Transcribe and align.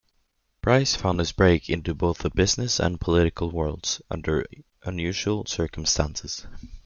Brice 0.63 0.95
found 0.95 1.19
his 1.19 1.31
break 1.31 1.69
into 1.69 1.93
both 1.93 2.17
the 2.17 2.31
business 2.31 2.79
and 2.79 2.99
political 2.99 3.51
worlds 3.51 4.01
under 4.09 4.43
unusual 4.81 5.45
circumstances. 5.45 6.47